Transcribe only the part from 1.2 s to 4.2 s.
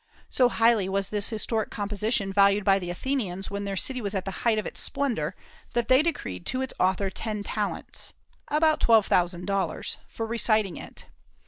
historic composition valued by the Athenians when their city was